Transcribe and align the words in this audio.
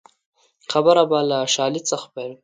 خبره 0.71 1.03
به 1.09 1.19
له 1.29 1.39
شالید 1.55 1.83
څخه 1.91 2.07
پیل 2.13 2.31
کړو 2.35 2.39